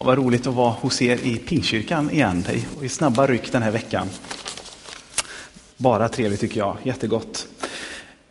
[0.00, 2.44] Och vad roligt att vara hos er i Pingstkyrkan igen.
[2.46, 4.08] Det i snabba ryck den här veckan.
[5.76, 7.46] Bara trevligt tycker jag, jättegott.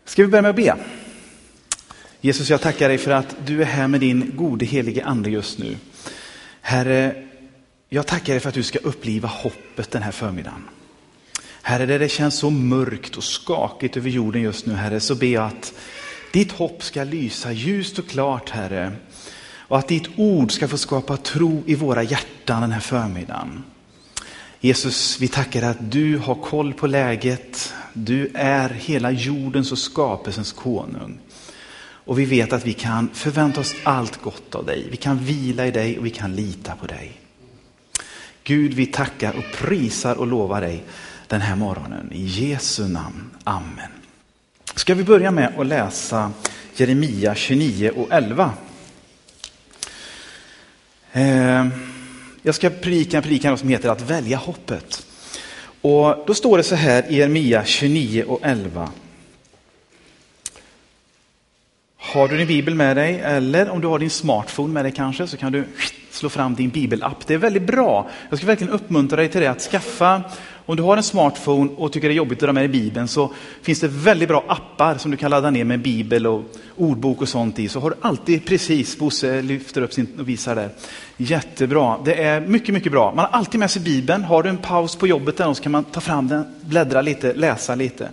[0.05, 0.76] Ska vi börja med att be?
[2.21, 5.58] Jesus, jag tackar dig för att du är här med din gode helige ande just
[5.58, 5.78] nu.
[6.62, 7.24] Herre,
[7.89, 10.63] jag tackar dig för att du ska uppliva hoppet den här förmiddagen.
[11.61, 15.27] Herre, där det känns så mörkt och skakigt över jorden just nu, Herre, så ber
[15.27, 15.73] jag att
[16.33, 18.91] ditt hopp ska lysa ljust och klart, Herre.
[19.70, 23.64] Och att ditt ord ska få skapa tro i våra hjärtan den här förmiddagen.
[24.60, 27.74] Jesus, vi tackar att du har koll på läget.
[27.93, 31.19] Du är hela jordens och skapelsens konung.
[31.82, 34.88] Och vi vet att vi kan förvänta oss allt gott av dig.
[34.91, 37.11] Vi kan vila i dig och vi kan lita på dig.
[38.44, 40.83] Gud, vi tackar och prisar och lovar dig
[41.27, 42.11] den här morgonen.
[42.11, 43.31] I Jesu namn.
[43.44, 43.91] Amen.
[44.75, 46.31] Ska vi börja med att läsa
[46.75, 48.53] Jeremia 29 och 11.
[51.11, 51.67] Eh,
[52.41, 55.05] jag ska predika en predikan som heter att välja hoppet.
[55.81, 58.89] Och då står det så här i Jeremia 29 och 11.
[61.97, 65.27] Har du din bibel med dig eller om du har din smartphone med dig kanske
[65.27, 65.66] så kan du
[66.11, 67.27] slå fram din bibelapp.
[67.27, 68.09] Det är väldigt bra.
[68.29, 70.23] Jag ska verkligen uppmuntra dig till det att skaffa,
[70.70, 73.08] om du har en smartphone och tycker det är jobbigt att dra med dig bibeln
[73.08, 73.31] så
[73.62, 76.44] finns det väldigt bra appar som du kan ladda ner med bibel och
[76.78, 77.67] ordbok och sånt i.
[77.70, 80.70] Så har du alltid precis, Bosse lyfter upp sin och visar där.
[81.17, 83.14] Jättebra, det är mycket, mycket bra.
[83.16, 84.23] Man har alltid med sig bibeln.
[84.23, 87.34] Har du en paus på jobbet där så kan man ta fram den, bläddra lite,
[87.34, 88.09] läsa lite.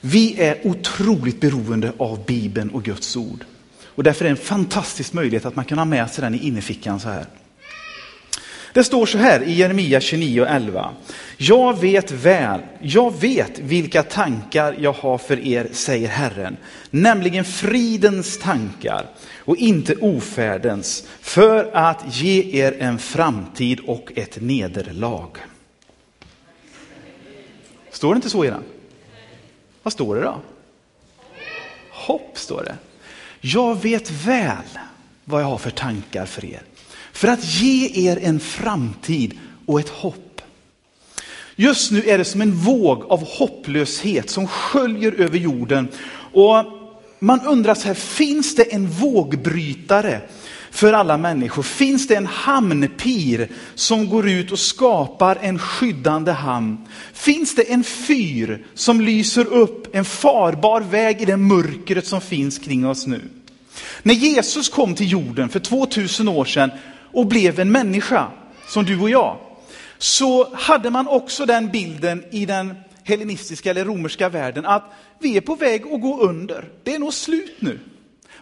[0.00, 3.44] Vi är otroligt beroende av Bibeln och Guds ord.
[3.86, 6.46] Och därför är det en fantastisk möjlighet att man kan ha med sig den i
[6.46, 7.26] innerfickan så här.
[8.72, 10.88] Det står så här i Jeremia 29.11.
[11.36, 16.56] Jag vet väl, jag vet vilka tankar jag har för er, säger Herren,
[16.90, 19.06] nämligen fridens tankar
[19.38, 25.28] och inte ofärdens, för att ge er en framtid och ett nederlag.
[27.90, 28.62] Står det inte så i den?
[29.82, 30.40] Vad står det då?
[31.90, 32.76] Hopp står det.
[33.40, 34.78] Jag vet väl
[35.24, 36.62] vad jag har för tankar för er.
[37.22, 40.40] För att ge er en framtid och ett hopp.
[41.56, 45.88] Just nu är det som en våg av hopplöshet som sköljer över jorden.
[46.32, 46.64] Och
[47.18, 50.20] man undrar så här, finns det en vågbrytare
[50.70, 51.62] för alla människor?
[51.62, 56.78] Finns det en hamnpir som går ut och skapar en skyddande hamn?
[57.12, 62.58] Finns det en fyr som lyser upp en farbar väg i det mörkret som finns
[62.58, 63.20] kring oss nu?
[64.02, 66.70] När Jesus kom till jorden för 2000 år sedan
[67.12, 68.26] och blev en människa,
[68.66, 69.38] som du och jag,
[69.98, 72.74] så hade man också den bilden i den
[73.04, 74.84] hellenistiska eller romerska världen att
[75.18, 76.68] vi är på väg att gå under.
[76.82, 77.78] Det är nog slut nu.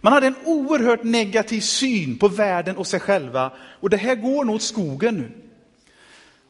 [0.00, 4.44] Man hade en oerhört negativ syn på världen och sig själva och det här går
[4.44, 5.30] nog åt skogen nu.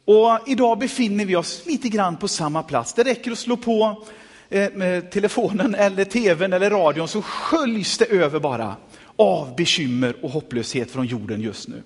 [0.05, 2.93] Och idag befinner vi oss lite grann på samma plats.
[2.93, 4.03] Det räcker att slå på
[4.49, 4.69] eh,
[5.11, 8.75] telefonen eller tvn eller radion så sköljs det över bara
[9.15, 11.83] av bekymmer och hopplöshet från jorden just nu.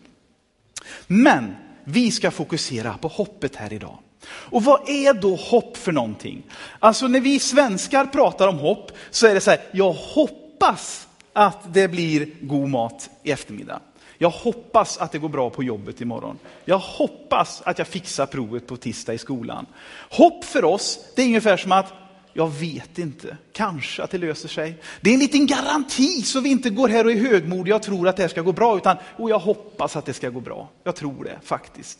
[1.08, 3.98] Men vi ska fokusera på hoppet här idag.
[4.28, 6.44] Och vad är då hopp för någonting?
[6.80, 11.74] Alltså när vi svenskar pratar om hopp så är det så här, jag hoppas att
[11.74, 13.80] det blir god mat i eftermiddag.
[14.18, 16.40] Jag hoppas att det går bra på jobbet imorgon.
[16.66, 19.66] Jag hoppas att jag fixar provet på tisdag i skolan.
[20.10, 21.94] Hopp för oss, det är ungefär som att
[22.38, 24.78] jag vet inte, kanske att det löser sig.
[25.02, 28.08] Det är en liten garanti så vi inte går här och är högmodiga och tror
[28.08, 30.70] att det här ska gå bra, utan oh, jag hoppas att det ska gå bra.
[30.84, 32.00] Jag tror det faktiskt.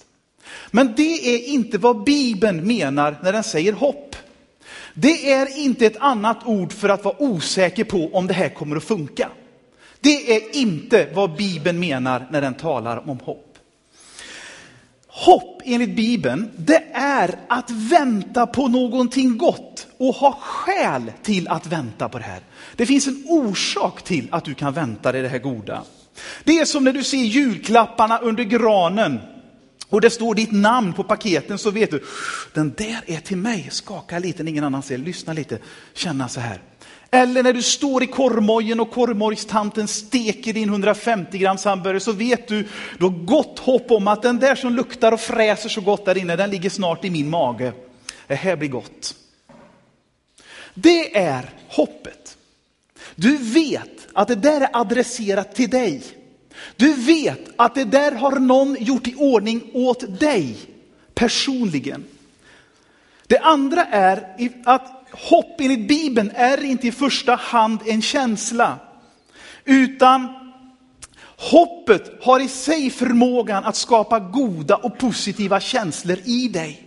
[0.72, 4.16] Men det är inte vad Bibeln menar när den säger hopp.
[4.94, 8.76] Det är inte ett annat ord för att vara osäker på om det här kommer
[8.76, 9.30] att funka.
[10.00, 13.45] Det är inte vad Bibeln menar när den talar om hopp.
[15.18, 21.68] Hopp enligt Bibeln, det är att vänta på någonting gott och ha skäl till att
[21.68, 22.40] vänta på det här.
[22.76, 25.84] Det finns en orsak till att du kan vänta dig det här goda.
[26.44, 29.20] Det är som när du ser julklapparna under granen
[29.90, 32.04] och det står ditt namn på paketen så vet du,
[32.54, 33.68] den där är till mig.
[33.72, 35.58] Skaka lite när ingen annan ser, lyssna lite,
[35.94, 36.62] känna så här.
[37.12, 42.48] Eller när du står i korvmojen och korvmojstanten steker din 150 grams hamburgare så vet
[42.48, 42.68] du,
[43.00, 46.18] du har gott hopp om att den där som luktar och fräser så gott där
[46.18, 47.74] inne, den ligger snart i min mage.
[48.28, 49.16] Det här blir gott.
[50.74, 52.38] Det är hoppet.
[53.16, 56.02] Du vet att det där är adresserat till dig.
[56.76, 60.58] Du vet att det där har någon gjort i ordning åt dig
[61.14, 62.04] personligen.
[63.28, 68.80] Det andra är att hopp enligt Bibeln är inte i första hand en känsla.
[69.66, 70.46] Utan
[71.38, 76.82] Hoppet har i sig förmågan att skapa goda och positiva känslor i dig.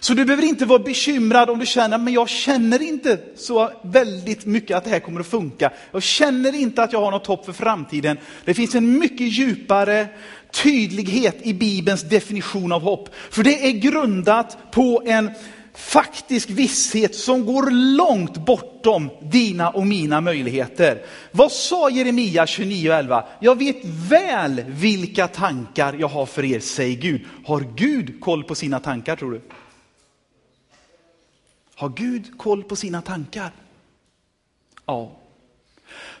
[0.00, 4.46] Så du behöver inte vara bekymrad om du känner, men jag känner inte så väldigt
[4.46, 5.70] mycket att det här kommer att funka.
[5.92, 8.18] Jag känner inte att jag har något hopp för framtiden.
[8.44, 10.06] Det finns en mycket djupare
[10.50, 13.08] tydlighet i Bibelns definition av hopp.
[13.30, 15.30] För det är grundat på en
[15.74, 21.06] faktisk visshet som går långt bortom dina och mina möjligheter.
[21.30, 23.24] Vad sa Jeremia 29.11?
[23.40, 27.20] Jag vet väl vilka tankar jag har för er, säger Gud.
[27.44, 29.40] Har Gud koll på sina tankar tror du?
[31.74, 33.52] Har Gud koll på sina tankar?
[34.86, 35.12] Ja.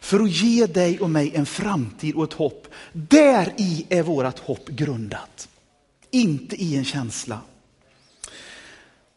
[0.00, 2.66] För att ge dig och mig en framtid och ett hopp.
[2.92, 5.48] Där i är vårt hopp grundat.
[6.10, 7.40] Inte i en känsla.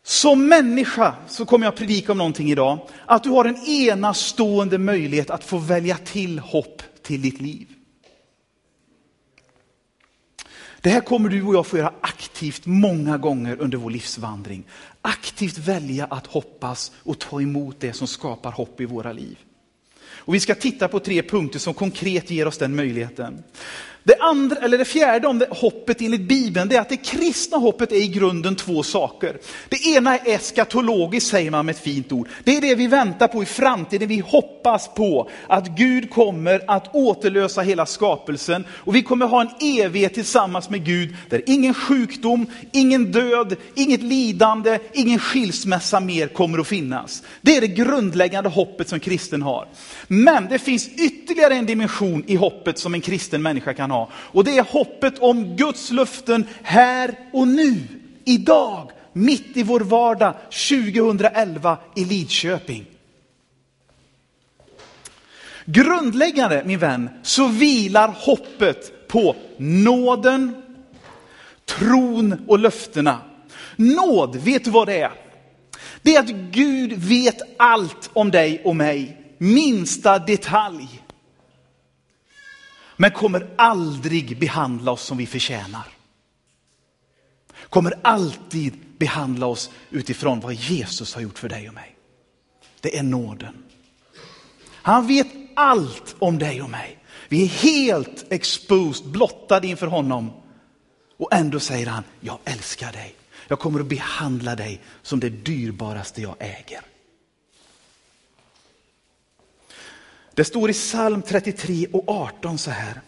[0.07, 2.79] Som människa så kommer jag att predika om någonting idag.
[3.05, 7.67] Att du har en enastående möjlighet att få välja till hopp till ditt liv.
[10.81, 14.63] Det här kommer du och jag få göra aktivt många gånger under vår livsvandring.
[15.01, 19.37] Aktivt välja att hoppas och ta emot det som skapar hopp i våra liv.
[20.07, 23.43] Och vi ska titta på tre punkter som konkret ger oss den möjligheten.
[24.07, 27.57] Det, andra, eller det fjärde om det, hoppet enligt Bibeln, det är att det kristna
[27.57, 29.37] hoppet är i grunden två saker.
[29.69, 32.29] Det ena är eskatologiskt, säger man med ett fint ord.
[32.43, 34.07] Det är det vi väntar på i framtiden.
[34.07, 38.65] Vi hoppas på att Gud kommer att återlösa hela skapelsen.
[38.69, 39.49] Och vi kommer ha en
[39.79, 46.59] evighet tillsammans med Gud, där ingen sjukdom, ingen död, inget lidande, ingen skilsmässa mer kommer
[46.59, 47.23] att finnas.
[47.41, 49.67] Det är det grundläggande hoppet som kristen har.
[50.07, 53.94] Men det finns ytterligare en dimension i hoppet som en kristen människa kan ha.
[54.13, 57.83] Och det är hoppet om Guds löften här och nu,
[58.25, 60.33] idag, mitt i vår vardag
[60.69, 62.85] 2011 i Lidköping.
[65.65, 70.61] Grundläggande, min vän, så vilar hoppet på nåden,
[71.65, 73.21] tron och löftena.
[73.75, 75.11] Nåd, vet du vad det är?
[76.01, 81.01] Det är att Gud vet allt om dig och mig minsta detalj.
[82.95, 85.87] Men kommer aldrig behandla oss som vi förtjänar.
[87.69, 91.95] Kommer alltid behandla oss utifrån vad Jesus har gjort för dig och mig.
[92.81, 93.63] Det är nåden.
[94.71, 96.99] Han vet allt om dig och mig.
[97.27, 100.31] Vi är helt exposed, blottade inför honom.
[101.17, 103.15] Och ändå säger han, jag älskar dig.
[103.47, 106.81] Jag kommer att behandla dig som det dyrbaraste jag äger.
[110.35, 113.01] Det står i psalm 33 och 18 så här.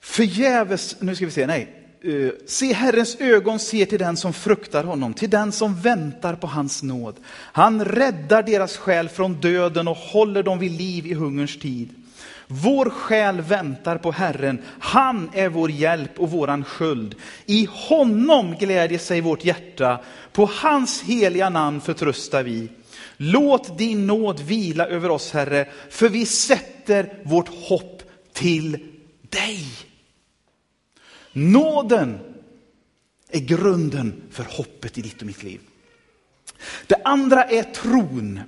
[0.00, 1.72] Förgäves, nu ska vi se, nej.
[2.02, 6.46] Eh, se Herrens ögon ser till den som fruktar honom, till den som väntar på
[6.46, 7.16] hans nåd.
[7.28, 11.90] Han räddar deras själ från döden och håller dem vid liv i hungerns tid.
[12.46, 17.14] Vår själ väntar på Herren, han är vår hjälp och våran sköld.
[17.46, 20.00] I honom glädjer sig vårt hjärta,
[20.32, 22.68] på hans heliga namn förtröstar vi.
[23.16, 28.02] Låt din nåd vila över oss, Herre, för vi sätter vårt hopp
[28.32, 28.78] till
[29.30, 29.66] dig.
[31.32, 32.18] Nåden
[33.28, 35.60] är grunden för hoppet i ditt och mitt liv.
[36.86, 38.40] Det andra är tron.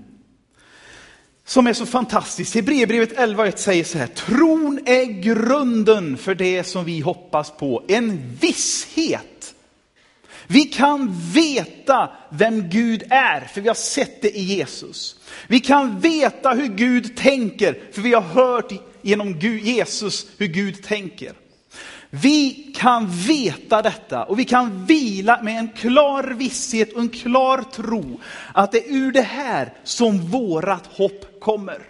[1.44, 2.54] Som är så fantastiskt.
[2.54, 4.06] Hebreerbrevet 11.1 säger så här.
[4.06, 7.84] Tron är grunden för det som vi hoppas på.
[7.88, 9.54] En visshet
[10.50, 15.16] vi kan veta vem Gud är, för vi har sett det i Jesus.
[15.46, 21.32] Vi kan veta hur Gud tänker, för vi har hört genom Jesus hur Gud tänker.
[22.10, 27.64] Vi kan veta detta och vi kan vila med en klar visshet och en klar
[27.72, 28.20] tro
[28.54, 31.82] att det är ur det här som vårat hopp kommer.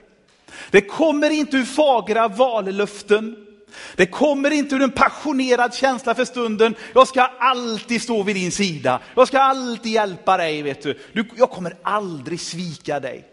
[0.71, 3.48] Det kommer inte ur fagra vallöften.
[3.97, 6.75] Det kommer inte ur en passionerad känsla för stunden.
[6.95, 9.01] Jag ska alltid stå vid din sida.
[9.17, 10.63] Jag ska alltid hjälpa dig.
[10.63, 10.99] Vet du.
[11.37, 13.29] Jag kommer aldrig svika dig.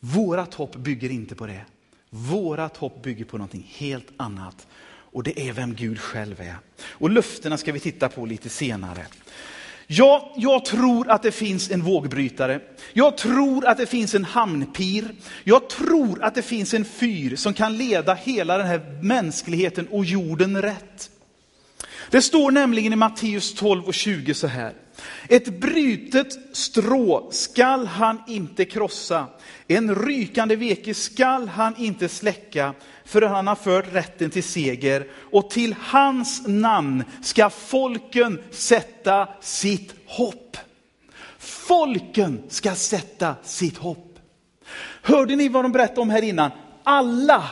[0.00, 1.64] Vårat hopp bygger inte på det.
[2.10, 4.66] Vårat hopp bygger på någonting helt annat.
[4.86, 6.56] Och det är vem Gud själv är.
[6.82, 9.06] Och löftena ska vi titta på lite senare.
[9.86, 12.60] Ja, jag tror att det finns en vågbrytare.
[12.92, 15.04] Jag tror att det finns en hamnpir.
[15.44, 20.04] Jag tror att det finns en fyr som kan leda hela den här mänskligheten och
[20.04, 21.10] jorden rätt.
[22.10, 24.72] Det står nämligen i Matteus 12 och 20 så här.
[25.28, 29.26] Ett brutet strå skall han inte krossa,
[29.68, 35.50] en rykande veke skall han inte släcka, för han har fört rätten till seger och
[35.50, 40.56] till hans namn ska folken sätta sitt hopp.
[41.38, 44.18] Folken ska sätta sitt hopp.
[45.02, 46.50] Hörde ni vad de berättade om här innan?
[46.82, 47.44] Alla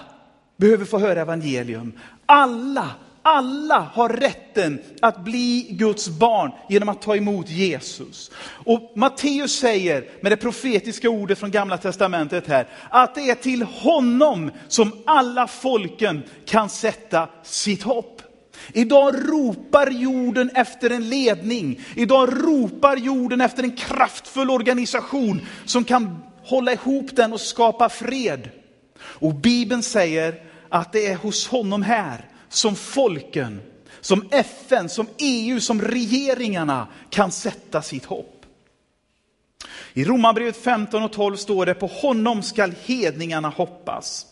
[0.57, 1.93] behöver få höra evangelium.
[2.27, 2.91] Alla,
[3.23, 8.31] alla har rätten att bli Guds barn genom att ta emot Jesus.
[8.65, 13.63] Och Matteus säger med det profetiska ordet från gamla testamentet här, att det är till
[13.63, 18.23] honom som alla folken kan sätta sitt hopp.
[18.73, 21.81] Idag ropar jorden efter en ledning.
[21.97, 28.49] Idag ropar jorden efter en kraftfull organisation som kan hålla ihop den och skapa fred.
[29.03, 30.35] Och Bibeln säger
[30.69, 33.61] att det är hos honom här som folken,
[34.01, 38.47] som FN, som EU, som regeringarna kan sätta sitt hopp.
[39.95, 44.27] I Romarbrevet 15 och 12 står det, på honom skall hedningarna hoppas.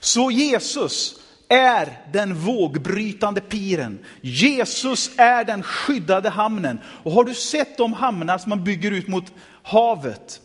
[0.00, 3.98] Så Jesus är den vågbrytande piren.
[4.20, 6.80] Jesus är den skyddade hamnen.
[7.02, 10.40] Och har du sett de hamnar som man bygger ut mot havet?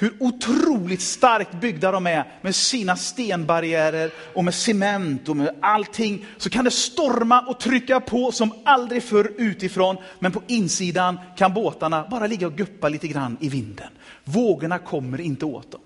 [0.00, 6.26] Hur otroligt starkt byggda de är med sina stenbarriärer och med cement och med allting.
[6.38, 9.96] Så kan det storma och trycka på som aldrig förr utifrån.
[10.18, 13.88] Men på insidan kan båtarna bara ligga och guppa lite grann i vinden.
[14.24, 15.80] Vågorna kommer inte åt dem.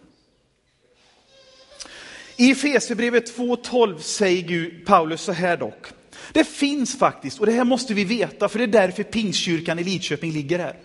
[2.37, 5.87] I Efesierbrevet 2.12 säger Gud, Paulus så här dock.
[6.33, 9.85] Det finns faktiskt, och det här måste vi veta, för det är därför Pingstkyrkan i
[9.85, 10.77] Lidköping ligger här.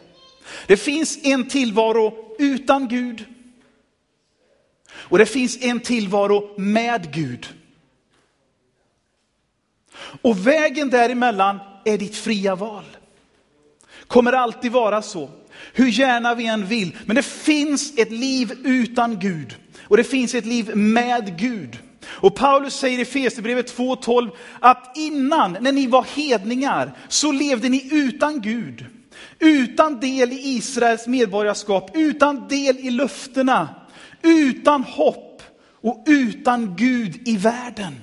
[0.67, 3.25] Det finns en tillvaro utan Gud.
[4.91, 7.47] Och det finns en tillvaro med Gud.
[10.21, 12.83] Och vägen däremellan är ditt fria val.
[14.07, 15.29] Kommer alltid vara så.
[15.73, 16.97] Hur gärna vi än vill.
[17.05, 19.55] Men det finns ett liv utan Gud.
[19.83, 21.77] Och det finns ett liv med Gud.
[22.05, 27.89] Och Paulus säger i Fesebrevet 2.12 att innan, när ni var hedningar, så levde ni
[27.91, 28.85] utan Gud.
[29.39, 33.69] Utan del i Israels medborgarskap, utan del i löftena,
[34.21, 35.43] utan hopp
[35.81, 37.95] och utan Gud i världen.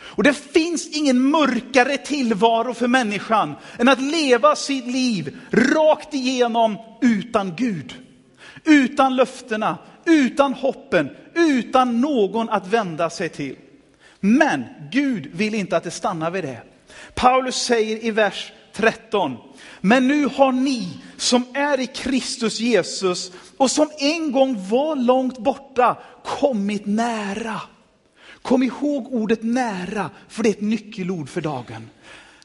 [0.00, 6.78] Och det finns ingen mörkare tillvaro för människan än att leva sitt liv rakt igenom
[7.00, 7.94] utan Gud.
[8.64, 13.56] Utan löftena, utan hoppen, utan någon att vända sig till.
[14.20, 16.62] Men Gud vill inte att det stannar vid det.
[17.14, 19.36] Paulus säger i vers 13,
[19.80, 25.38] men nu har ni som är i Kristus Jesus och som en gång var långt
[25.38, 27.60] borta kommit nära.
[28.42, 31.90] Kom ihåg ordet nära, för det är ett nyckelord för dagen.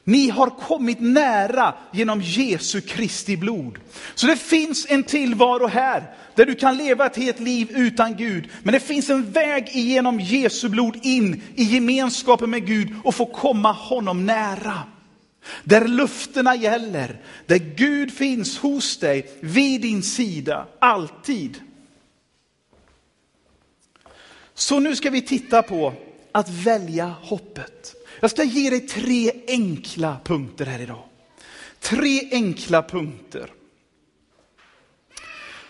[0.04, 3.78] Ni har kommit nära genom Jesu Kristi blod.
[4.14, 8.48] Så det finns en tillvaro här där du kan leva ett helt liv utan Gud.
[8.62, 13.26] Men det finns en väg genom Jesu blod in i gemenskapen med Gud och få
[13.26, 14.82] komma honom nära.
[15.64, 21.60] Där lufterna gäller, där Gud finns hos dig, vid din sida, alltid.
[24.54, 25.92] Så nu ska vi titta på
[26.32, 27.94] att välja hoppet.
[28.20, 31.02] Jag ska ge dig tre enkla punkter här idag.
[31.80, 33.52] Tre enkla punkter.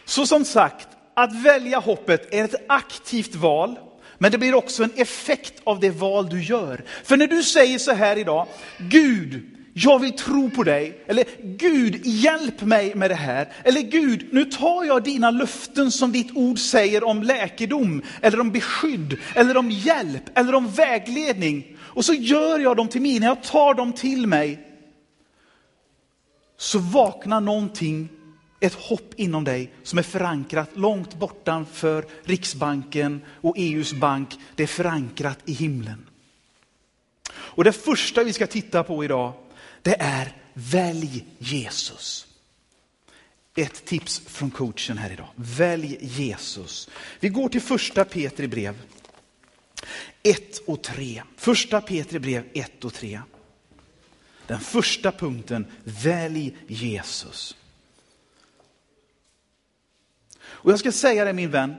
[0.04, 3.78] Så som sagt, att välja hoppet är ett aktivt val,
[4.18, 6.84] men det blir också en effekt av det val du gör.
[7.04, 8.46] För när du säger så här idag,
[8.78, 11.04] Gud, jag vill tro på dig.
[11.06, 13.52] Eller Gud, hjälp mig med det här.
[13.64, 18.50] Eller Gud, nu tar jag dina löften som ditt ord säger om läkedom, eller om
[18.50, 21.76] beskydd, eller om hjälp, eller om vägledning.
[21.80, 24.60] Och så gör jag dem till mina, jag tar dem till mig.
[26.56, 28.08] Så vaknar någonting,
[28.60, 34.28] ett hopp inom dig som är förankrat långt bortanför Riksbanken och EUs bank.
[34.54, 36.06] Det är förankrat i himlen.
[37.32, 39.32] Och det första vi ska titta på idag,
[39.86, 42.26] det är välj Jesus.
[43.54, 45.28] Ett tips från coachen här idag.
[45.34, 46.88] Välj Jesus.
[47.20, 48.82] Vi går till första Petri brev
[50.22, 51.22] 1 och 3.
[51.36, 53.20] Första Petri brev 1 och 3.
[54.46, 57.56] Den första punkten, välj Jesus.
[60.42, 61.74] Och jag ska säga det min vän,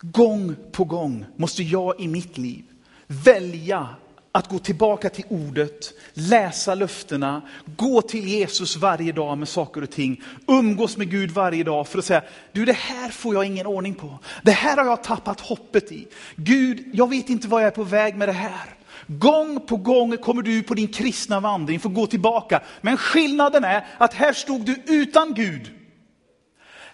[0.00, 2.64] gång på gång måste jag i mitt liv
[3.06, 3.96] välja
[4.32, 7.42] att gå tillbaka till ordet, läsa löftena,
[7.76, 11.98] gå till Jesus varje dag med saker och ting, umgås med Gud varje dag för
[11.98, 12.22] att säga,
[12.52, 14.18] du det här får jag ingen ordning på.
[14.42, 16.06] Det här har jag tappat hoppet i.
[16.36, 18.74] Gud, jag vet inte vad jag är på väg med det här.
[19.06, 22.62] Gång på gång kommer du på din kristna vandring få gå tillbaka.
[22.80, 25.70] Men skillnaden är att här stod du utan Gud.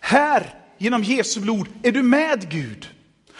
[0.00, 2.96] Här, genom Jesu blod, är du med Gud.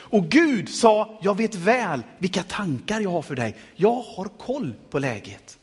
[0.08, 3.56] Och Gud sa, jag vet väl vilka tankar jag har för dig.
[3.76, 5.58] Jag har koll på läget.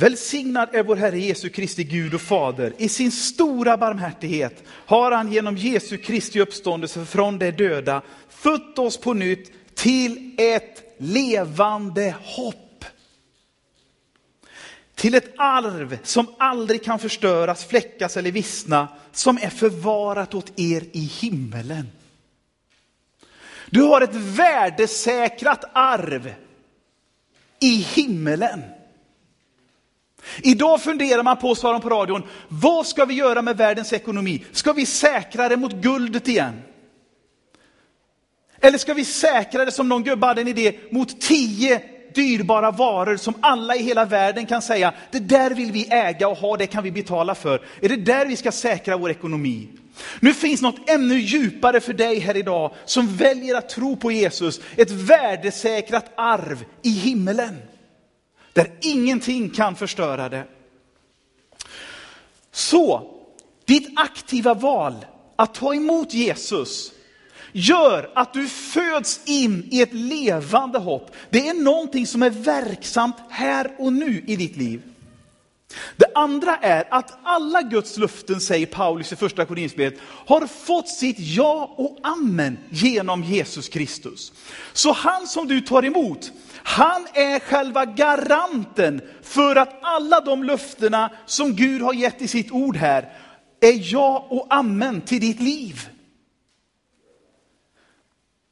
[0.00, 2.72] Välsignad är vår Herre Jesu Kristi Gud och Fader.
[2.78, 8.96] I sin stora barmhärtighet har han genom Jesu Kristi uppståndelse från de döda fött oss
[8.96, 12.67] på nytt till ett levande hopp.
[14.98, 20.84] Till ett arv som aldrig kan förstöras, fläckas eller vissna, som är förvarat åt er
[20.92, 21.90] i himmelen.
[23.70, 26.34] Du har ett värdesäkrat arv
[27.60, 28.62] i himmelen.
[30.42, 34.44] Idag funderar man på, sa de på radion, vad ska vi göra med världens ekonomi?
[34.52, 36.62] Ska vi säkra det mot guldet igen?
[38.60, 43.16] Eller ska vi säkra det, som någon gubbe hade en idé, mot tio dyrbara varor
[43.16, 46.66] som alla i hela världen kan säga, det där vill vi äga och ha, det
[46.66, 47.62] kan vi betala för.
[47.80, 49.68] Är det där vi ska säkra vår ekonomi?
[50.20, 54.60] Nu finns något ännu djupare för dig här idag som väljer att tro på Jesus.
[54.76, 57.56] Ett värdesäkrat arv i himmelen.
[58.52, 60.44] Där ingenting kan förstöra det.
[62.52, 63.14] Så,
[63.64, 65.06] ditt aktiva val
[65.36, 66.92] att ta emot Jesus
[67.52, 71.10] gör att du föds in i ett levande hopp.
[71.30, 74.82] Det är någonting som är verksamt här och nu i ditt liv.
[75.96, 81.16] Det andra är att alla Guds luften, säger Paulus i första Korinthierbrevet, har fått sitt
[81.18, 84.32] ja och amen genom Jesus Kristus.
[84.72, 91.10] Så han som du tar emot, han är själva garanten för att alla de löftena
[91.26, 93.12] som Gud har gett i sitt ord här
[93.60, 95.88] är ja och amen till ditt liv.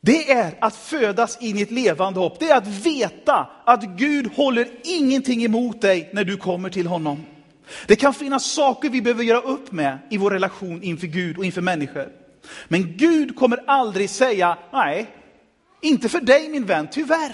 [0.07, 2.39] Det är att födas in i ett levande hopp.
[2.39, 7.27] Det är att veta att Gud håller ingenting emot dig när du kommer till honom.
[7.87, 11.45] Det kan finnas saker vi behöver göra upp med i vår relation inför Gud och
[11.45, 12.09] inför människor.
[12.69, 15.07] Men Gud kommer aldrig säga, nej,
[15.81, 17.33] inte för dig min vän, tyvärr.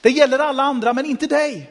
[0.00, 1.70] Det gäller alla andra, men inte dig.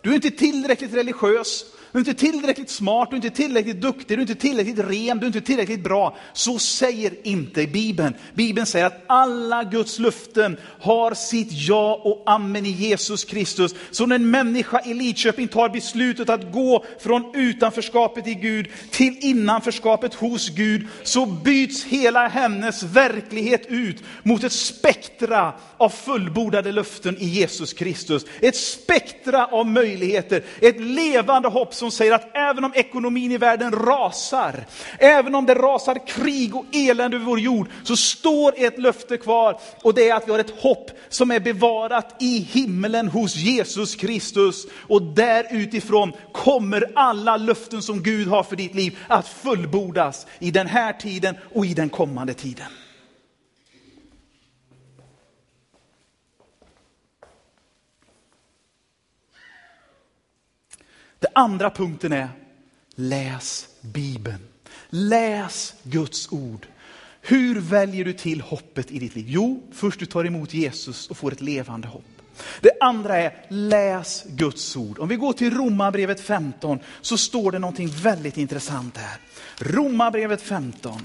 [0.00, 1.64] Du är inte tillräckligt religiös,
[1.96, 5.18] du är inte tillräckligt smart, du är inte tillräckligt duktig, du är inte tillräckligt ren,
[5.18, 6.16] du är inte tillräckligt bra.
[6.32, 8.14] Så säger inte Bibeln.
[8.34, 13.74] Bibeln säger att alla Guds löften har sitt ja och amen i Jesus Kristus.
[13.90, 19.16] Så när en människa i Lidköping tar beslutet att gå från utanförskapet i Gud till
[19.20, 27.16] innanförskapet hos Gud, så byts hela hennes verklighet ut mot ett spektra av fullbordade löften
[27.18, 28.26] i Jesus Kristus.
[28.40, 33.38] Ett spektra av möjligheter, ett levande hopp som som säger att även om ekonomin i
[33.38, 34.66] världen rasar,
[34.98, 39.60] även om det rasar krig och elände över vår jord, så står ett löfte kvar
[39.82, 43.94] och det är att vi har ett hopp som är bevarat i himmelen hos Jesus
[43.94, 44.66] Kristus.
[44.88, 50.50] Och där utifrån kommer alla löften som Gud har för ditt liv att fullbordas i
[50.50, 52.85] den här tiden och i den kommande tiden.
[61.18, 62.28] Den andra punkten är,
[62.94, 64.48] läs Bibeln.
[64.90, 66.66] Läs Guds ord.
[67.20, 69.26] Hur väljer du till hoppet i ditt liv?
[69.28, 72.04] Jo, först du tar emot Jesus och får ett levande hopp.
[72.60, 74.98] Det andra är, läs Guds ord.
[74.98, 79.18] Om vi går till Romarbrevet 15 så står det någonting väldigt intressant här.
[79.58, 81.00] Romarbrevet 15.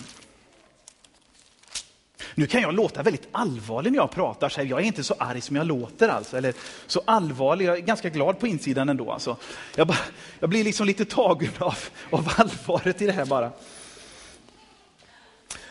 [2.35, 5.41] Nu kan jag låta väldigt allvarlig när jag pratar, så jag är inte så arg
[5.41, 6.53] som jag låter alltså, eller
[6.87, 9.11] så allvarlig, jag är ganska glad på insidan ändå.
[9.11, 9.37] Alltså.
[9.75, 9.97] Jag, bara,
[10.39, 11.77] jag blir liksom lite tagen av,
[12.09, 13.51] av allvaret i det här bara.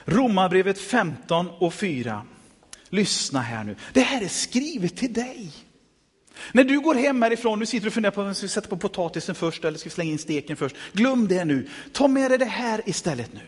[0.04, 2.22] Romarbrevet 15 och 4.
[2.88, 3.76] Lyssna här nu.
[3.92, 5.52] Det här är skrivet till dig.
[6.52, 8.76] När du går hem härifrån, nu sitter du och funderar på om ska sätta på
[8.76, 10.76] potatisen först eller ska vi slänga in steken först.
[10.92, 11.68] Glöm det nu.
[11.92, 13.40] Ta med dig det här istället nu.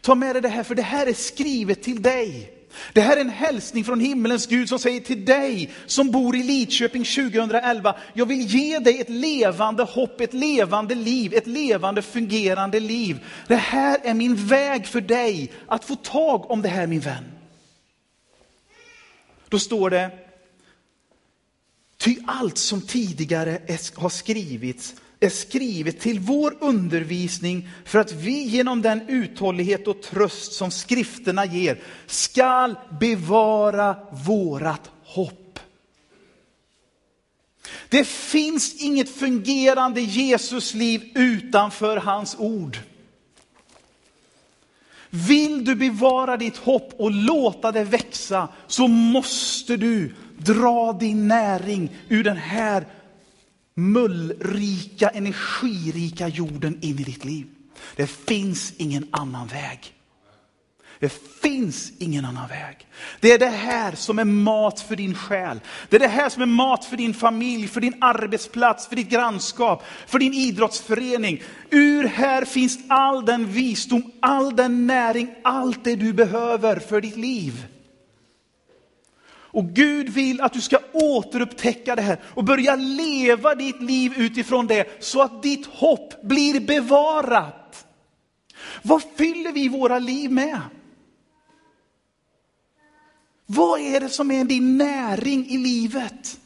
[0.00, 2.56] Ta med dig det här, för det här är skrivet till dig.
[2.92, 6.42] Det här är en hälsning från himmelens Gud som säger till dig som bor i
[6.42, 12.80] Lidköping 2011, jag vill ge dig ett levande hopp, ett levande liv, ett levande fungerande
[12.80, 13.24] liv.
[13.46, 17.24] Det här är min väg för dig att få tag om det här min vän.
[19.48, 20.10] Då står det,
[21.96, 23.58] ty allt som tidigare
[23.94, 30.52] har skrivits är skrivet till vår undervisning för att vi genom den uthållighet och tröst
[30.52, 35.58] som skrifterna ger skall bevara vårat hopp.
[37.88, 42.78] Det finns inget fungerande Jesusliv utanför hans ord.
[45.10, 51.90] Vill du bevara ditt hopp och låta det växa så måste du dra din näring
[52.08, 52.86] ur den här
[53.80, 57.46] mullrika, energirika jorden in i ditt liv.
[57.96, 59.94] Det finns ingen annan väg.
[61.00, 61.12] Det
[61.42, 62.86] finns ingen annan väg.
[63.20, 65.60] Det är det här som är mat för din själ.
[65.88, 69.08] Det är det här som är mat för din familj, för din arbetsplats, för ditt
[69.08, 71.42] grannskap, för din idrottsförening.
[71.70, 77.16] Ur här finns all den visdom, all den näring, allt det du behöver för ditt
[77.16, 77.66] liv.
[79.52, 84.66] Och Gud vill att du ska återupptäcka det här och börja leva ditt liv utifrån
[84.66, 87.86] det så att ditt hopp blir bevarat.
[88.82, 90.60] Vad fyller vi våra liv med?
[93.46, 96.40] Vad är det som är din näring i livet?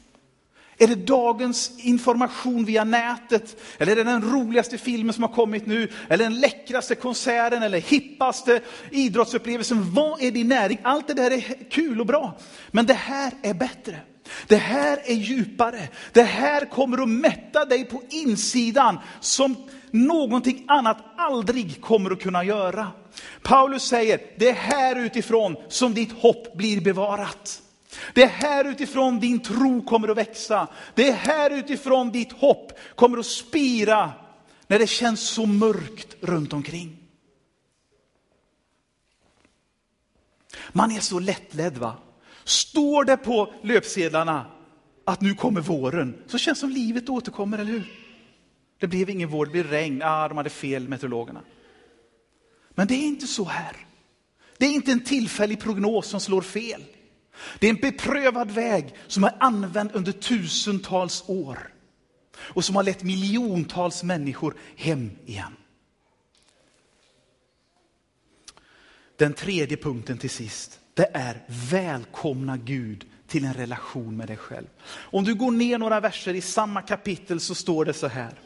[0.85, 3.57] Är det dagens information via nätet?
[3.79, 5.88] Eller är det den roligaste filmen som har kommit nu?
[6.09, 7.62] Eller den läckraste konserten?
[7.62, 9.94] Eller hippaste idrottsupplevelsen?
[9.94, 10.79] Vad är din näring?
[10.83, 12.38] Allt det där är kul och bra.
[12.70, 14.01] Men det här är bättre.
[14.47, 15.88] Det här är djupare.
[16.12, 19.57] Det här kommer att mätta dig på insidan som
[19.90, 22.87] någonting annat aldrig kommer att kunna göra.
[23.42, 27.61] Paulus säger, det är här utifrån som ditt hopp blir bevarat.
[28.15, 30.69] Det är här utifrån din tro kommer att växa.
[30.95, 34.13] Det är här utifrån ditt hopp kommer att spira
[34.67, 36.97] när det känns så mörkt runt omkring.
[40.73, 41.97] Man är så lättledd va?
[42.45, 44.47] Står det på löpsedlarna
[45.05, 47.93] att nu kommer våren, så känns det som livet återkommer, eller hur?
[48.79, 50.03] Det blev ingen vår, det blev regn.
[50.05, 51.41] Ah, de hade fel, meteorologerna.
[52.71, 53.77] Men det är inte så här.
[54.59, 56.85] Det är inte en tillfällig prognos som slår fel.
[57.59, 61.75] Det är en beprövad väg som är använd under tusentals år
[62.37, 65.57] och som har lett miljontals människor hem igen.
[69.16, 74.66] Den tredje punkten till sist, det är välkomna Gud till en relation med dig själv.
[74.87, 78.40] Om du går ner några verser i samma kapitel så står det så här.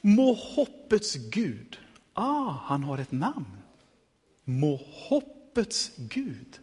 [0.00, 1.78] Må hoppets Gud,
[2.12, 3.58] ah, han har ett namn.
[4.44, 4.76] Må
[5.54, 6.60] hoppets Gud.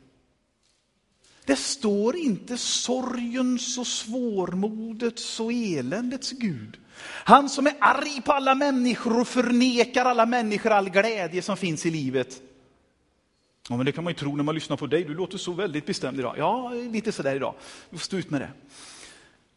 [1.45, 6.77] Det står inte sorgens och svårmodets och eländets Gud.
[7.03, 11.85] Han som är arg på alla människor och förnekar alla människor all glädje som finns
[11.85, 12.41] i livet.
[13.69, 15.51] Ja, men det kan man ju tro när man lyssnar på dig, du låter så
[15.51, 16.35] väldigt bestämd idag.
[16.37, 17.53] Ja, lite sådär idag.
[17.89, 18.51] Du får stå ut med det.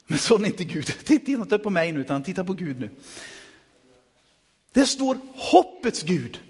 [0.06, 0.86] Men sån är inte Gud.
[1.04, 2.90] Titta inte på mig nu, utan titta på Gud nu.
[4.72, 6.40] Det står hoppets Gud.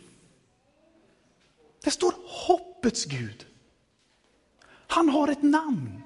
[1.85, 2.15] Det står
[2.85, 3.47] hoppets Gud.
[4.87, 6.03] Han har ett namn.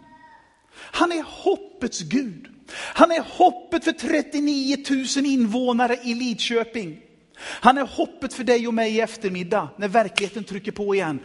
[0.75, 2.49] Han är hoppets Gud.
[2.71, 4.77] Han är hoppet för 39
[5.17, 7.01] 000 invånare i Lidköping.
[7.37, 11.21] Han är hoppet för dig och mig i eftermiddag när verkligheten trycker på igen.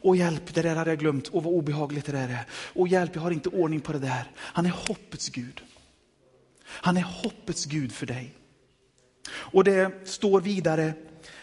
[0.00, 1.28] Och hjälp, det där hade jag glömt.
[1.28, 2.44] Och vad obehagligt det där är.
[2.50, 4.30] Och hjälp, jag har inte ordning på det där.
[4.36, 5.60] Han är hoppets Gud.
[6.64, 8.34] Han är hoppets Gud för dig.
[9.30, 10.92] Och det står vidare,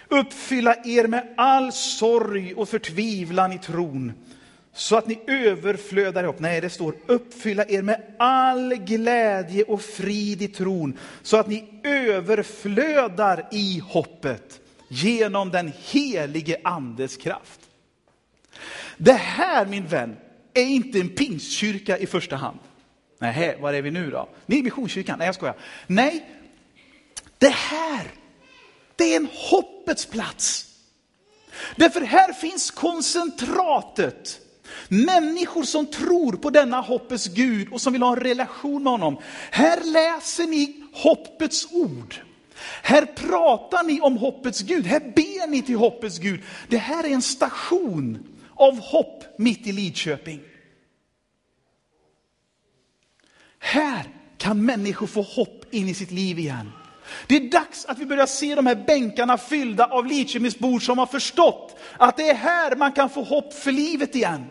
[0.09, 4.13] uppfylla er med all sorg och förtvivlan i tron,
[4.73, 6.39] så att ni överflödar i hopp.
[6.39, 11.81] Nej, det står uppfylla er med all glädje och frid i tron, så att ni
[11.83, 17.59] överflödar i hoppet genom den helige andes kraft.
[18.97, 20.17] Det här, min vän,
[20.53, 22.59] är inte en pingstkyrka i första hand.
[23.19, 24.29] Nej, var är vi nu då?
[24.45, 25.19] Ni är Missionskyrkan?
[25.19, 25.55] Nej, jag skojar.
[25.87, 26.25] Nej,
[27.37, 28.07] det här,
[28.95, 30.65] det är en hoppets plats.
[31.75, 34.39] Därför här finns koncentratet.
[34.87, 39.17] Människor som tror på denna hoppets Gud och som vill ha en relation med honom.
[39.51, 42.15] Här läser ni hoppets ord.
[42.81, 46.43] Här pratar ni om hoppets Gud, här ber ni till hoppets Gud.
[46.67, 50.41] Det här är en station av hopp mitt i Lidköping.
[53.59, 56.71] Här kan människor få hopp in i sitt liv igen.
[57.27, 61.05] Det är dags att vi börjar se de här bänkarna fyllda av Lidköpingsbor som har
[61.05, 64.45] förstått att det är här man kan få hopp för livet igen.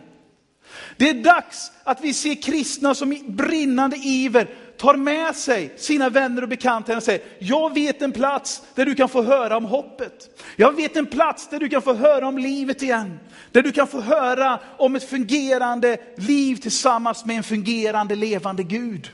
[0.97, 6.09] Det är dags att vi ser kristna som i brinnande iver tar med sig sina
[6.09, 9.65] vänner och bekanta och säger, jag vet en plats där du kan få höra om
[9.65, 10.41] hoppet.
[10.55, 13.19] Jag vet en plats där du kan få höra om livet igen.
[13.51, 19.11] Där du kan få höra om ett fungerande liv tillsammans med en fungerande levande Gud.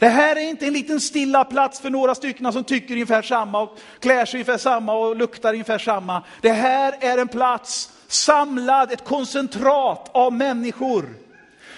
[0.00, 3.60] Det här är inte en liten stilla plats för några stycken som tycker ungefär samma
[3.60, 6.22] och klär sig ungefär samma och luktar ungefär samma.
[6.40, 11.14] Det här är en plats samlad, ett koncentrat av människor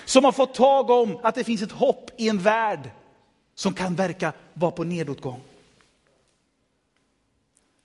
[0.04, 2.90] som har fått tag om att det finns ett hopp i en värld
[3.54, 5.40] som kan verka vara på nedåtgång.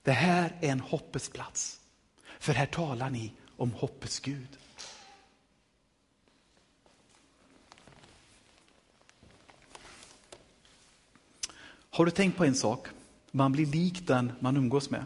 [0.03, 1.79] Det här är en hoppets plats.
[2.39, 4.47] För här talar ni om hoppets Gud.
[11.89, 12.87] Har du tänkt på en sak?
[13.31, 15.05] Man blir lik den man umgås med.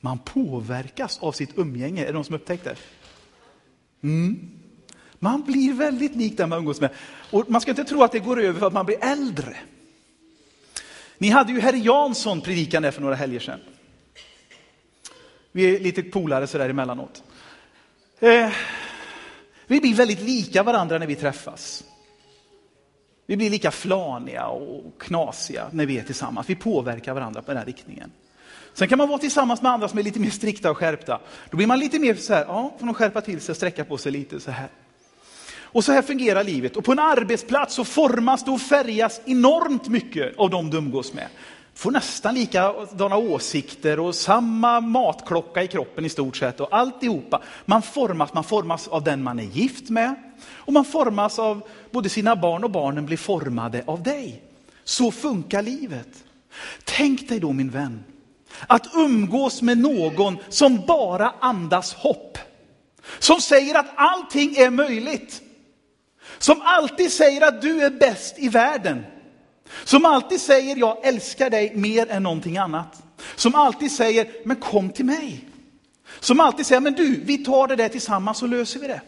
[0.00, 2.02] Man påverkas av sitt umgänge.
[2.02, 2.76] Är det någon som upptäckt det?
[4.02, 4.50] Mm.
[5.18, 6.90] Man blir väldigt lik den man umgås med.
[7.30, 9.56] Och man ska inte tro att det går över för att man blir äldre.
[11.18, 13.60] Ni hade ju herr Jansson predikande för några helger sedan.
[15.52, 17.22] Vi är lite polare sådär emellanåt.
[18.18, 18.52] Eh,
[19.66, 21.84] vi blir väldigt lika varandra när vi träffas.
[23.26, 26.50] Vi blir lika flaniga och knasiga när vi är tillsammans.
[26.50, 28.12] Vi påverkar varandra på den här riktningen.
[28.74, 31.20] Sen kan man vara tillsammans med andra som är lite mer strikta och skärpta.
[31.50, 33.84] Då blir man lite mer så här, ja, får de skärpa till sig och sträcka
[33.84, 34.68] på sig lite så här.
[35.58, 36.76] Och så här fungerar livet.
[36.76, 41.12] Och på en arbetsplats så formas det och färgas enormt mycket av de du umgås
[41.12, 41.28] med.
[41.76, 47.42] Får nästan likadana åsikter och samma matklocka i kroppen i stort sett och alltihopa.
[47.64, 50.14] Man formas, man formas av den man är gift med
[50.46, 54.42] och man formas av både sina barn och barnen blir formade av dig.
[54.84, 56.24] Så funkar livet.
[56.84, 58.04] Tänk dig då min vän,
[58.66, 62.38] att umgås med någon som bara andas hopp.
[63.18, 65.42] Som säger att allting är möjligt.
[66.38, 69.04] Som alltid säger att du är bäst i världen.
[69.84, 73.02] Som alltid säger jag älskar dig mer än någonting annat.
[73.36, 75.48] Som alltid säger, men kom till mig.
[76.20, 79.00] Som alltid säger, men du, vi tar det där tillsammans så löser vi det.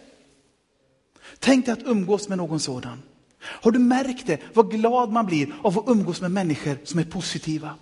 [1.39, 3.03] Tänk dig att umgås med någon sådan.
[3.41, 7.05] Har du märkt det, vad glad man blir av att umgås med människor som är
[7.05, 7.75] positiva.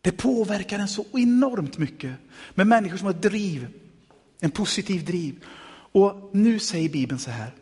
[0.00, 2.12] Det påverkar en så enormt mycket
[2.54, 3.68] med människor som har driv,
[4.40, 5.44] en positiv driv.
[5.92, 7.52] Och nu säger Bibeln så här.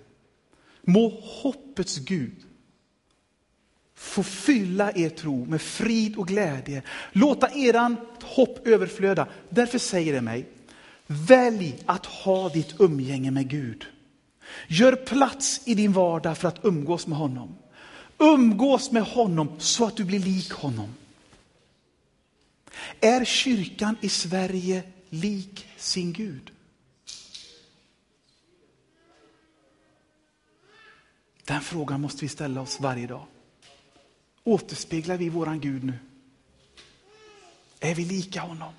[0.82, 2.46] Må hoppets Gud
[4.02, 6.82] få fylla er tro med frid och glädje.
[7.12, 9.26] Låta eran hopp överflöda.
[9.48, 10.46] Därför säger det mig,
[11.06, 13.84] välj att ha ditt umgänge med Gud.
[14.68, 17.56] Gör plats i din vardag för att umgås med honom.
[18.18, 20.94] Umgås med honom så att du blir lik honom.
[23.00, 26.52] Är kyrkan i Sverige lik sin Gud?
[31.44, 33.26] Den frågan måste vi ställa oss varje dag.
[34.44, 35.94] Återspeglar vi våran Gud nu?
[37.80, 38.72] Är vi lika honom?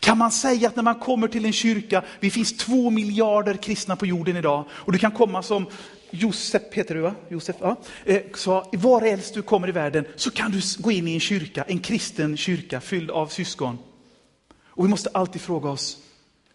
[0.00, 3.96] Kan man säga att när man kommer till en kyrka, vi finns två miljarder kristna
[3.96, 5.66] på jorden idag, och du kan komma som
[6.10, 7.14] Josef, heter du va?
[7.28, 7.76] Josef, ja.
[8.04, 11.20] Eh, så var varhelst du kommer i världen så kan du gå in i en
[11.20, 13.78] kyrka, en kristen kyrka fylld av syskon.
[14.66, 15.98] Och vi måste alltid fråga oss,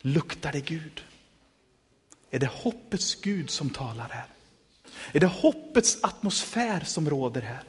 [0.02, 1.04] luktar det Gud?
[2.32, 4.26] Är det hoppets Gud som talar här?
[5.12, 7.64] Är det hoppets atmosfär som råder här?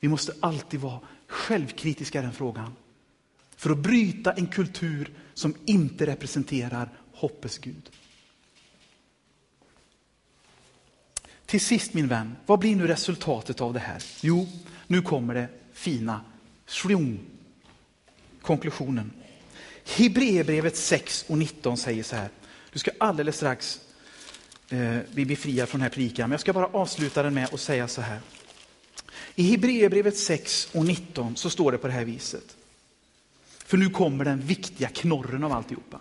[0.00, 2.76] Vi måste alltid vara självkritiska i den frågan.
[3.56, 7.90] För att bryta en kultur som inte representerar hoppets Gud.
[11.46, 14.02] Till sist min vän, vad blir nu resultatet av det här?
[14.20, 14.48] Jo,
[14.86, 16.20] nu kommer det fina.
[16.66, 17.20] Shriung.
[18.42, 19.12] Konklusionen.
[19.84, 22.28] Hebreerbrevet 6 och 19 säger så här.
[22.72, 23.80] Du ska alldeles strax
[24.68, 27.60] eh, bli befriad från den här predikan, men jag ska bara avsluta den med att
[27.60, 28.20] säga så här.
[29.34, 32.56] I Hebreerbrevet 6 och 19 så står det på det här viset.
[33.66, 36.00] För nu kommer den viktiga knorren av alltihopa.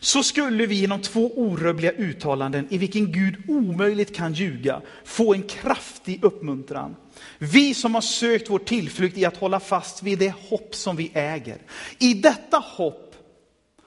[0.00, 5.42] Så skulle vi genom två orubbliga uttalanden i vilken Gud omöjligt kan ljuga få en
[5.42, 6.96] kraftig uppmuntran.
[7.38, 11.10] Vi som har sökt vår tillflykt i att hålla fast vid det hopp som vi
[11.14, 11.58] äger.
[11.98, 13.16] I detta hopp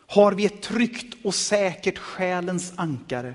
[0.08, 3.34] har vi ett tryggt och säkert själens ankare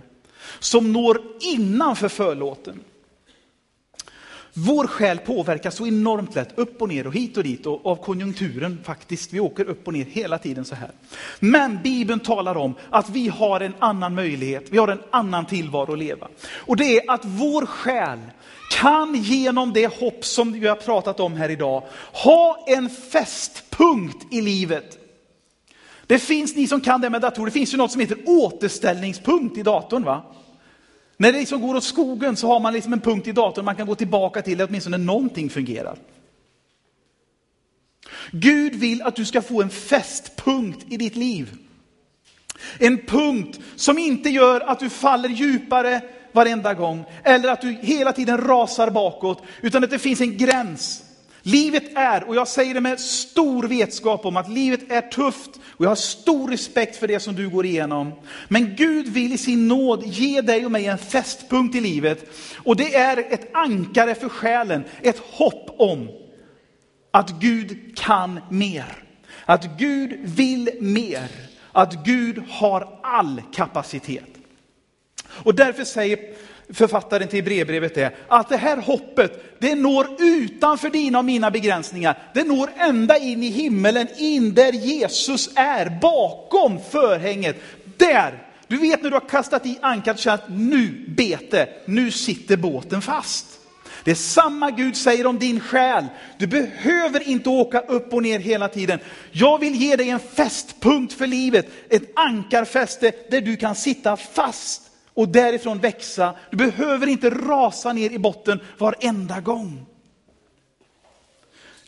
[0.59, 2.81] som når innanför förlåten.
[4.55, 7.97] Vår själ påverkas så enormt lätt upp och ner och hit och dit och av
[7.97, 9.33] konjunkturen faktiskt.
[9.33, 10.91] Vi åker upp och ner hela tiden så här.
[11.41, 15.93] Men Bibeln talar om att vi har en annan möjlighet, vi har en annan tillvaro
[15.93, 16.29] att leva.
[16.55, 18.19] Och det är att vår själ
[18.71, 24.41] kan genom det hopp som vi har pratat om här idag ha en fästpunkt i
[24.41, 24.99] livet.
[26.13, 29.59] Det finns, ni som kan det med datorer, det finns ju något som heter återställningspunkt
[29.59, 30.05] i datorn.
[30.05, 30.23] va?
[31.17, 33.77] När det liksom går åt skogen så har man liksom en punkt i datorn man
[33.77, 35.99] kan gå tillbaka till, åtminstone någonting fungerar.
[38.31, 41.57] Gud vill att du ska få en fästpunkt i ditt liv.
[42.79, 46.01] En punkt som inte gör att du faller djupare
[46.33, 51.03] varenda gång, eller att du hela tiden rasar bakåt, utan att det finns en gräns.
[51.43, 55.85] Livet är, och jag säger det med stor vetskap om att livet är tufft och
[55.85, 58.13] jag har stor respekt för det som du går igenom.
[58.49, 62.31] Men Gud vill i sin nåd ge dig och mig en fästpunkt i livet.
[62.57, 66.09] Och det är ett ankare för själen, ett hopp om
[67.11, 69.05] att Gud kan mer.
[69.45, 71.29] Att Gud vill mer.
[71.73, 74.29] Att Gud har all kapacitet.
[75.29, 76.19] Och därför säger
[76.73, 82.19] författaren till brevbrevet är att det här hoppet, det når utanför dina och mina begränsningar.
[82.35, 87.57] Det når ända in i himmelen, in där Jesus är, bakom förhänget.
[87.97, 92.11] Där, du vet när du har kastat i ankaret och känner att nu bete, nu
[92.11, 93.47] sitter båten fast.
[94.05, 96.07] Det är samma Gud säger om din själ.
[96.39, 98.99] Du behöver inte åka upp och ner hela tiden.
[99.33, 104.82] Jag vill ge dig en fästpunkt för livet, ett ankarfäste där du kan sitta fast
[105.15, 106.35] och därifrån växa.
[106.51, 109.87] Du behöver inte rasa ner i botten varenda gång.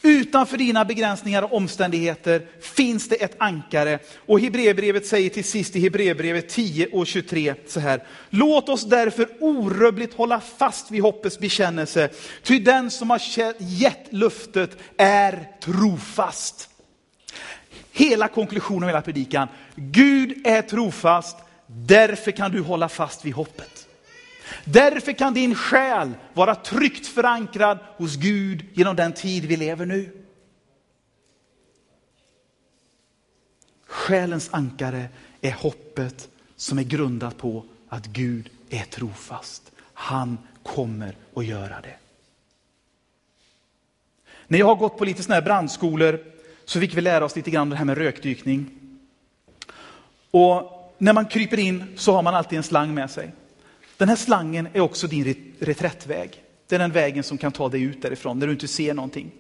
[0.05, 3.99] Utanför dina begränsningar och omständigheter finns det ett ankare.
[4.27, 8.03] Och Hebreerbrevet säger till sist i Hebreerbrevet 10 och 23 så här.
[8.31, 12.09] Låt oss därför orubbligt hålla fast vid hoppets bekännelse.
[12.43, 13.21] Ty den som har
[13.59, 16.69] gett luftet är trofast.
[17.93, 19.49] Hela konklusionen av hela predikan.
[19.75, 21.37] Gud är trofast,
[21.75, 23.89] därför kan du hålla fast vid hoppet.
[24.65, 30.25] Därför kan din själ vara tryggt förankrad hos Gud genom den tid vi lever nu.
[33.87, 35.09] Själens ankare
[35.41, 39.73] är hoppet som är grundat på att Gud är trofast.
[39.95, 41.97] Han kommer att göra det.
[44.47, 46.21] När jag har gått på lite sådana här brandskolor
[46.65, 48.71] så fick vi lära oss lite grann om det här med rökdykning.
[50.31, 53.33] Och när man kryper in så har man alltid en slang med sig.
[53.97, 56.43] Den här slangen är också din reträttväg.
[56.69, 59.31] Det är den vägen som kan ta dig ut därifrån, när du inte ser någonting.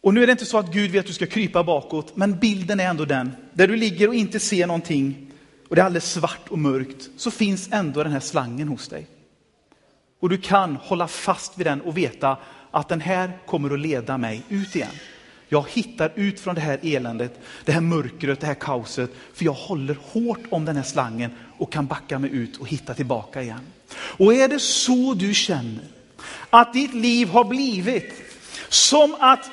[0.00, 2.38] Och nu är det inte så att Gud vill att du ska krypa bakåt, men
[2.38, 3.36] bilden är ändå den.
[3.52, 5.32] Där du ligger och inte ser någonting,
[5.68, 9.06] och det är alldeles svart och mörkt, så finns ändå den här slangen hos dig.
[10.20, 12.38] Och du kan hålla fast vid den och veta
[12.70, 14.92] att den här kommer att leda mig ut igen.
[15.48, 19.52] Jag hittar ut från det här eländet, det här mörkret, det här kaoset, för jag
[19.52, 23.60] håller hårt om den här slangen och kan backa mig ut och hitta tillbaka igen.
[23.92, 25.84] Och är det så du känner
[26.50, 28.12] att ditt liv har blivit
[28.68, 29.50] som att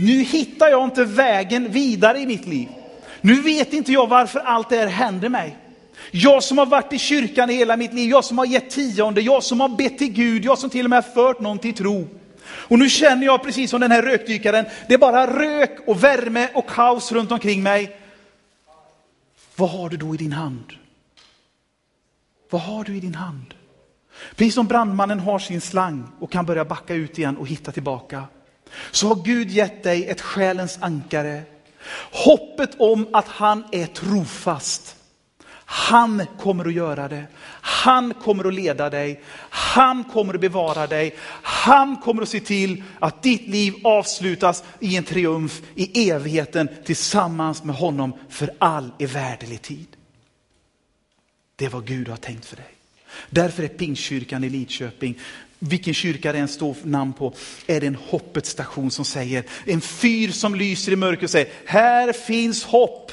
[0.00, 2.68] nu hittar jag inte vägen vidare i mitt liv.
[3.20, 5.56] Nu vet inte jag varför allt det här händer mig.
[6.10, 9.20] Jag som har varit i kyrkan i hela mitt liv, jag som har gett tionde,
[9.20, 11.74] jag som har bett till Gud, jag som till och med har fört någon till
[11.74, 12.08] tro.
[12.46, 16.48] Och nu känner jag precis som den här rökdykaren, det är bara rök och värme
[16.54, 17.96] och kaos runt omkring mig.
[19.56, 20.72] Vad har du då i din hand?
[22.50, 23.54] Vad har du i din hand?
[24.36, 28.24] Precis som brandmannen har sin slang och kan börja backa ut igen och hitta tillbaka.
[28.90, 31.42] Så har Gud gett dig ett själens ankare.
[32.12, 34.96] Hoppet om att han är trofast.
[35.76, 37.24] Han kommer att göra det.
[37.60, 39.20] Han kommer att leda dig.
[39.50, 41.14] Han kommer att bevara dig.
[41.42, 47.64] Han kommer att se till att ditt liv avslutas i en triumf i evigheten tillsammans
[47.64, 49.86] med honom för all evärdelig tid.
[51.56, 52.74] Det är vad Gud har tänkt för dig.
[53.30, 55.18] Därför är Pingstkyrkan i Lidköping,
[55.58, 57.34] vilken kyrka det än står namn på,
[57.66, 61.52] är det en hoppets station som säger, en fyr som lyser i mörker och säger,
[61.66, 63.12] här finns hopp.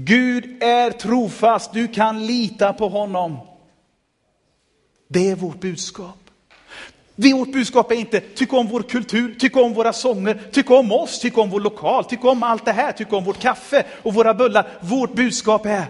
[0.00, 3.38] Gud är trofast, du kan lita på honom.
[5.08, 6.18] Det är vårt budskap.
[7.14, 11.20] Vårt budskap är inte tyck om vår kultur, tyck om våra sånger, tyck om oss,
[11.20, 14.34] tyck om vår lokal, tyck om allt det här, tyck om vårt kaffe och våra
[14.34, 14.68] bullar.
[14.80, 15.86] Vårt budskap är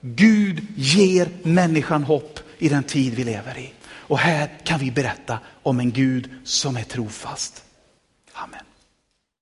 [0.00, 3.72] Gud ger människan hopp i den tid vi lever i.
[3.90, 7.64] Och här kan vi berätta om en Gud som är trofast.
[8.32, 8.69] Amen.